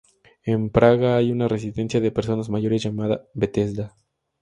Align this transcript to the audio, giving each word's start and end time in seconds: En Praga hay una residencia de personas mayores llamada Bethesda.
En 0.47 0.71
Praga 0.71 1.15
hay 1.17 1.31
una 1.31 1.47
residencia 1.47 1.99
de 1.99 2.09
personas 2.11 2.49
mayores 2.49 2.81
llamada 2.81 3.27
Bethesda. 3.35 3.95